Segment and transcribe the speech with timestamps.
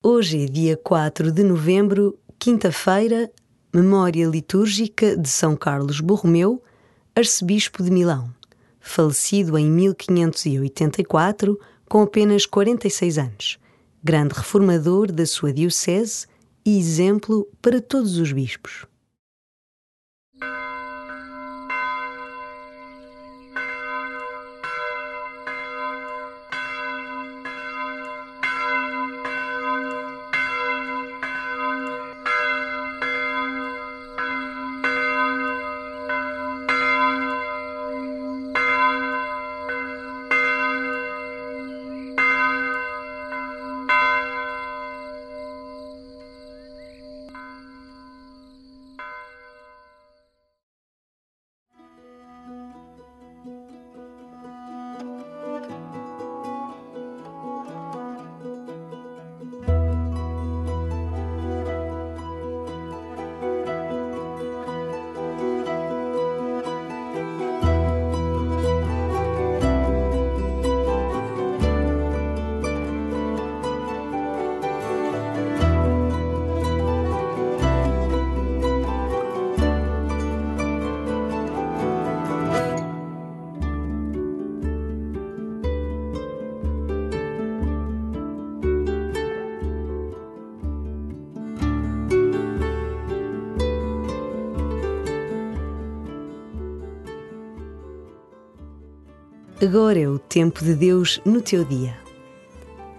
[0.00, 3.28] Hoje é dia 4 de novembro, quinta-feira,
[3.74, 6.62] memória litúrgica de São Carlos Borromeu,
[7.16, 8.32] arcebispo de Milão,
[8.78, 11.58] falecido em 1584,
[11.88, 13.58] com apenas 46 anos,
[14.00, 16.28] grande reformador da sua diocese
[16.64, 18.86] e exemplo para todos os bispos.
[99.68, 101.94] Agora é o tempo de Deus no teu dia.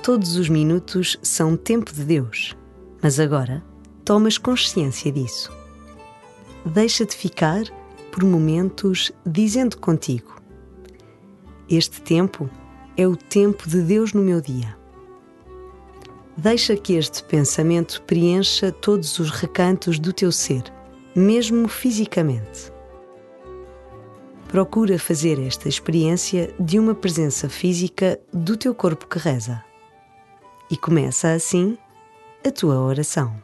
[0.00, 2.56] Todos os minutos são tempo de Deus,
[3.02, 3.64] mas agora
[4.04, 5.50] tomas consciência disso.
[6.64, 7.64] Deixa-te ficar
[8.12, 10.40] por momentos dizendo contigo:
[11.68, 12.48] Este tempo
[12.96, 14.78] é o tempo de Deus no meu dia.
[16.36, 20.62] Deixa que este pensamento preencha todos os recantos do teu ser,
[21.12, 22.71] mesmo fisicamente
[24.52, 29.64] procura fazer esta experiência de uma presença física do teu corpo que reza.
[30.70, 31.78] E começa assim
[32.46, 33.34] a tua oração.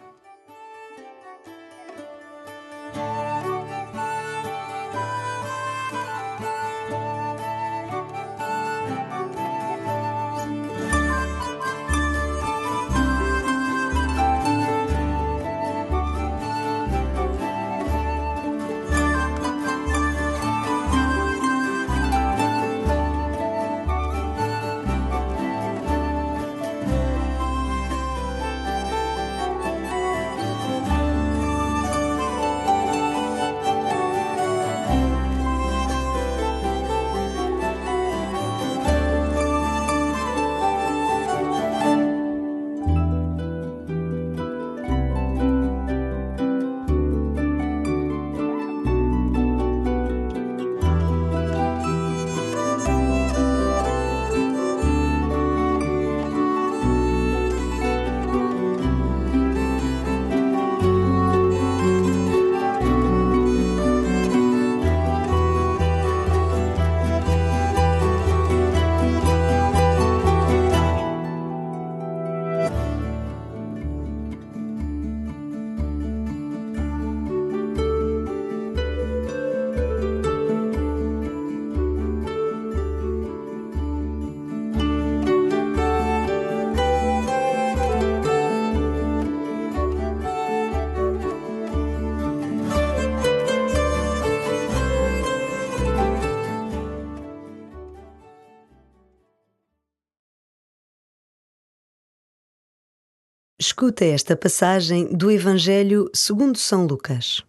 [103.68, 107.44] Escuta esta passagem do Evangelho segundo São Lucas.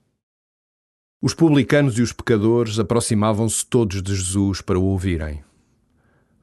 [1.22, 5.42] Os publicanos e os pecadores aproximavam-se todos de Jesus para o ouvirem.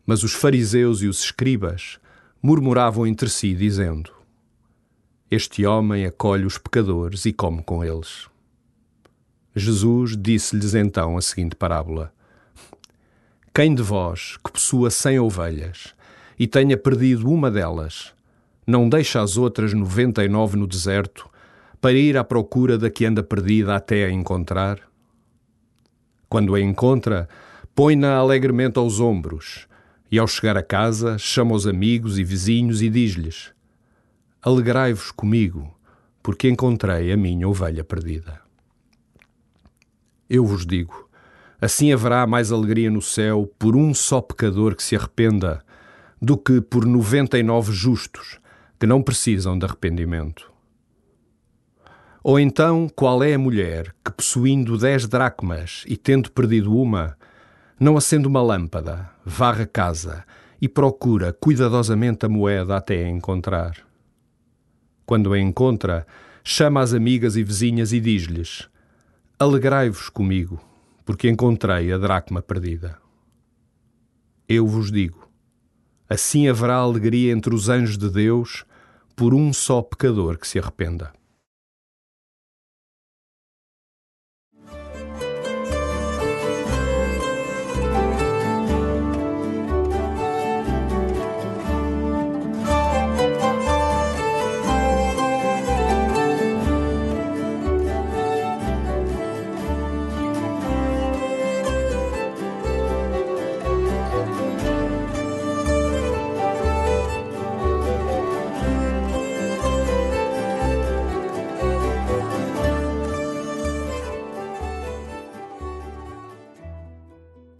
[0.07, 2.01] Mas os fariseus e os escribas
[2.43, 4.11] murmuravam entre si, dizendo:
[5.31, 8.31] Este homem acolhe os pecadores e come com eles.
[9.55, 12.15] Jesus disse-lhes então a seguinte parábola:
[13.55, 15.95] Quem de vós que possua cem ovelhas
[16.39, 18.16] e tenha perdido uma delas,
[18.67, 21.31] não deixa as outras noventa e nove no deserto
[21.81, 24.81] para ir à procura da que anda perdida até a encontrar?
[26.29, 27.29] Quando a encontra,
[27.75, 29.69] põe-na alegremente aos ombros
[30.11, 33.53] e, ao chegar a casa, chama os amigos e vizinhos e diz-lhes:
[34.43, 35.73] Alegrai-vos comigo,
[36.21, 38.41] porque encontrei a minha ovelha perdida.
[40.29, 41.09] Eu vos digo:
[41.61, 45.65] assim haverá mais alegria no céu por um só pecador que se arrependa
[46.21, 48.41] do que por noventa e nove justos
[48.79, 50.53] que não precisam de arrependimento.
[52.23, 57.17] Ou então, qual é a mulher que, possuindo dez dracmas e tendo perdido uma,
[57.79, 60.25] não acende uma lâmpada, varre a casa
[60.61, 63.77] e procura cuidadosamente a moeda até a encontrar?
[65.07, 66.05] Quando a encontra,
[66.43, 68.69] chama as amigas e vizinhas e diz-lhes:
[69.39, 70.61] Alegrai-vos comigo,
[71.05, 72.99] porque encontrei a dracma perdida.
[74.49, 75.26] Eu vos digo:
[76.09, 78.65] assim haverá alegria entre os anjos de Deus
[79.15, 81.13] por um só pecador que se arrependa.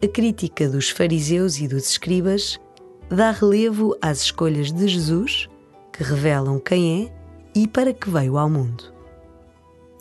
[0.07, 2.61] A crítica dos fariseus e dos escribas
[3.11, 5.49] dá relevo às escolhas de Jesus,
[5.93, 7.13] que revelam quem é
[7.59, 8.85] e para que veio ao mundo.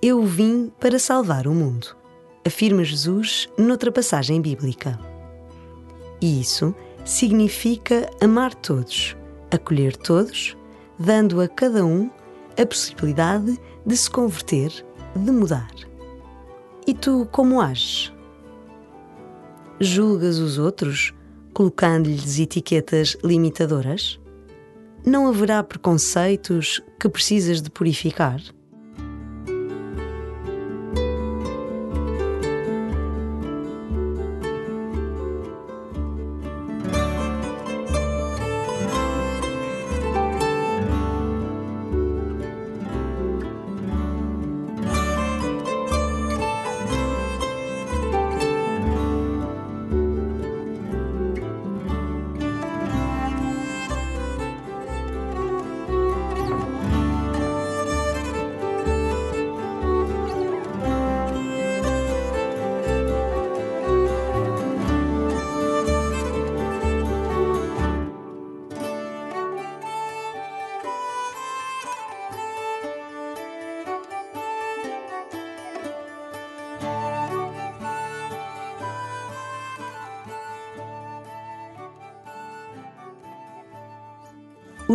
[0.04, 1.98] Eu vim para salvar o mundo,
[2.46, 5.00] afirma Jesus noutra passagem bíblica.
[6.22, 9.18] E isso significa amar todos,
[9.50, 10.56] acolher todos,
[11.00, 12.12] dando a cada um
[12.62, 14.86] a possibilidade de se converter,
[15.16, 15.74] de mudar.
[16.86, 18.15] E tu como ages?
[19.80, 21.14] Julgas os outros,
[21.54, 24.20] colocando-lhes etiquetas limitadoras?
[25.06, 28.42] Não haverá preconceitos que precisas de purificar?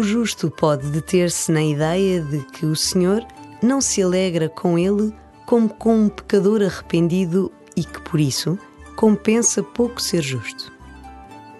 [0.01, 3.23] O justo pode deter-se na ideia de que o Senhor
[3.63, 5.15] não se alegra com ele
[5.45, 8.59] como com um pecador arrependido e que, por isso,
[8.97, 10.73] compensa pouco ser justo.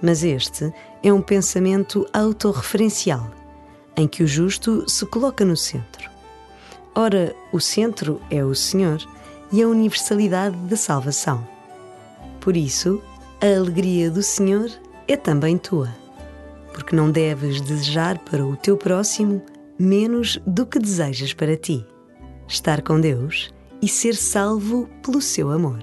[0.01, 0.73] Mas este
[1.03, 3.31] é um pensamento autorreferencial,
[3.95, 6.09] em que o justo se coloca no centro.
[6.95, 9.07] Ora, o centro é o Senhor
[9.53, 11.47] e a universalidade da salvação.
[12.41, 13.03] Por isso,
[13.39, 14.71] a alegria do Senhor
[15.07, 16.00] é também tua
[16.81, 19.43] porque não deves desejar para o teu próximo
[19.79, 21.85] menos do que desejas para ti.
[22.49, 25.83] Estar com Deus e ser salvo pelo seu amor.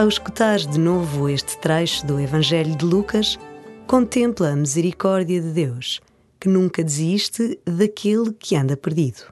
[0.00, 3.38] Ao escutar de novo este trecho do Evangelho de Lucas,
[3.86, 6.00] contempla a misericórdia de Deus,
[6.40, 9.24] que nunca desiste daquele que anda perdido.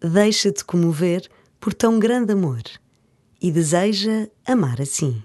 [0.00, 2.62] Deixa-te comover por tão grande amor
[3.40, 5.22] e deseja amar assim.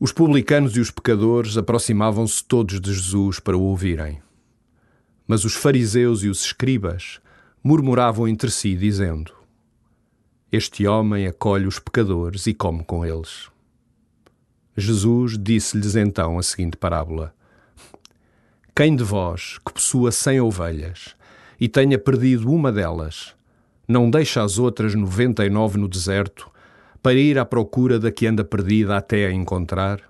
[0.00, 4.22] Os publicanos e os pecadores aproximavam-se todos de Jesus para o ouvirem.
[5.28, 7.20] Mas os fariseus e os escribas
[7.62, 9.43] murmuravam entre si, dizendo:
[10.54, 13.50] este homem acolhe os pecadores e come com eles.
[14.76, 17.34] Jesus disse-lhes então a seguinte parábola:
[18.74, 21.16] Quem de vós que possua cem ovelhas
[21.58, 23.34] e tenha perdido uma delas,
[23.86, 26.48] não deixa as outras noventa e nove no deserto
[27.02, 30.00] para ir à procura da que anda perdida até a encontrar?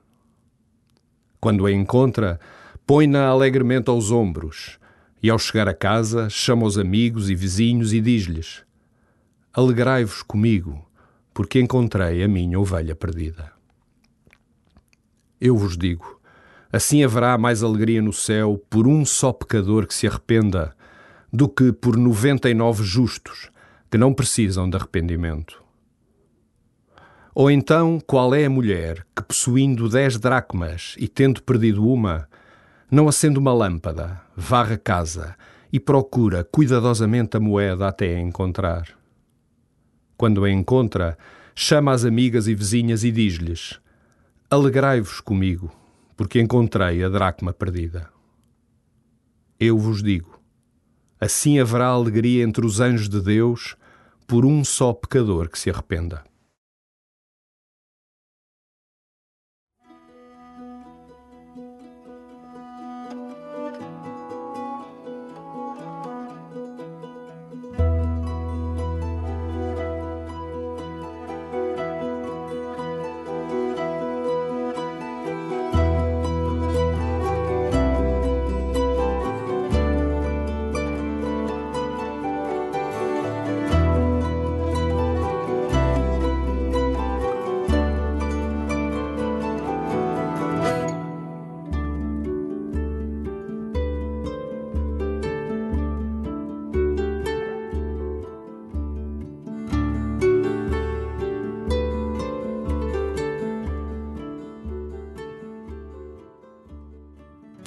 [1.41, 2.39] Quando a encontra,
[2.87, 4.79] põe-na alegremente aos ombros
[5.23, 8.63] e, ao chegar a casa, chama os amigos e vizinhos e diz-lhes:
[9.57, 10.85] Alegrai-vos comigo,
[11.33, 13.53] porque encontrei a minha ovelha perdida.
[15.41, 16.21] Eu vos digo:
[16.73, 20.75] assim haverá mais alegria no céu por um só pecador que se arrependa
[21.33, 23.49] do que por noventa e nove justos
[23.89, 25.63] que não precisam de arrependimento.
[27.33, 32.29] Ou então, qual é a mulher que, possuindo dez dracmas e tendo perdido uma,
[32.91, 35.37] não acende uma lâmpada, varre a casa
[35.73, 39.04] e procura cuidadosamente a moeda até a encontrar?
[40.17, 41.19] Quando a encontra,
[41.55, 43.81] chama as amigas e vizinhas e diz-lhes:
[44.51, 45.73] Alegrai-vos comigo,
[46.17, 48.09] porque encontrei a dracma perdida.
[49.59, 50.41] Eu vos digo:
[51.21, 53.77] assim haverá alegria entre os anjos de Deus
[54.27, 56.25] por um só pecador que se arrependa.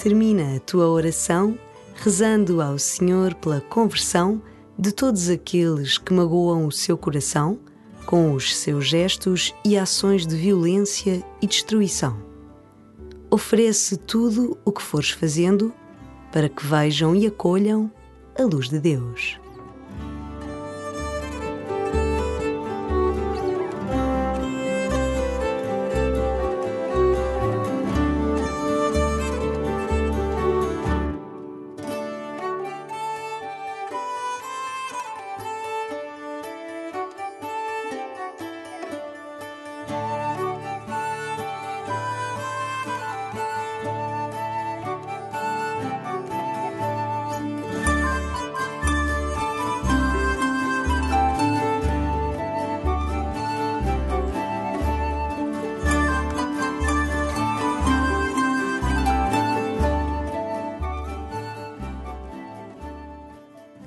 [0.08, 1.60] Termina a tua oração
[1.94, 4.42] rezando ao Senhor pela conversão
[4.80, 7.60] de todos aqueles que magoam o seu coração
[8.06, 12.18] com os seus gestos e ações de violência e destruição.
[13.30, 15.74] Oferece tudo o que fores fazendo
[16.32, 17.92] para que vejam e acolham
[18.40, 19.38] a luz de Deus.